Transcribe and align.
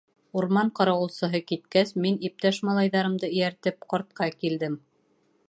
Урман 0.39 0.69
ҡарауылсыһы 0.77 1.41
киткәс, 1.51 1.91
мин, 2.07 2.17
иптәш 2.31 2.61
малайҙарымды 2.71 3.31
эйәртеп, 3.31 3.87
ҡартҡа 3.95 4.33
килдем. 4.43 4.81